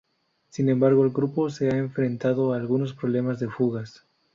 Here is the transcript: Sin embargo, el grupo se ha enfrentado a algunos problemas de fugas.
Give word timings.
Sin 0.49 0.67
embargo, 0.69 1.03
el 1.03 1.11
grupo 1.11 1.51
se 1.51 1.69
ha 1.69 1.77
enfrentado 1.77 2.53
a 2.53 2.55
algunos 2.57 2.93
problemas 2.95 3.39
de 3.39 3.49
fugas. 3.49 4.03